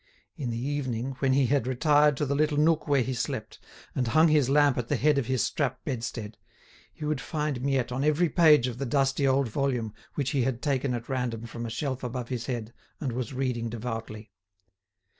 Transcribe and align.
In 0.35 0.49
the 0.49 0.57
evening, 0.57 1.11
when 1.19 1.33
he 1.33 1.45
had 1.45 1.67
retired 1.67 2.17
to 2.17 2.25
the 2.25 2.33
little 2.33 2.57
nook 2.57 2.87
where 2.87 3.03
he 3.03 3.13
slept, 3.13 3.59
and 3.93 4.07
hung 4.07 4.29
his 4.29 4.49
lamp 4.49 4.75
at 4.79 4.87
the 4.87 4.95
head 4.95 5.19
of 5.19 5.27
his 5.27 5.43
strap 5.43 5.85
bedstead, 5.85 6.39
he 6.91 7.05
would 7.05 7.21
find 7.21 7.61
Miette 7.61 7.91
on 7.91 8.03
every 8.03 8.27
page 8.27 8.65
of 8.67 8.79
the 8.79 8.87
dusty 8.87 9.27
old 9.27 9.47
volume 9.47 9.93
which 10.15 10.31
he 10.31 10.41
had 10.41 10.59
taken 10.59 10.95
at 10.95 11.07
random 11.07 11.45
from 11.45 11.67
a 11.67 11.69
shelf 11.69 12.03
above 12.03 12.29
his 12.29 12.47
head 12.47 12.73
and 12.99 13.11
was 13.11 13.31
reading 13.31 13.69
devoutly. 13.69 14.31